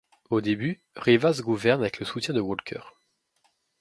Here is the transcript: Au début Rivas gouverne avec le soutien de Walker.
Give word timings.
Au 0.31 0.41
début 0.41 0.81
Rivas 0.95 1.41
gouverne 1.43 1.81
avec 1.81 1.99
le 1.99 2.07
soutien 2.07 2.33
de 2.33 2.41
Walker. 2.41 2.79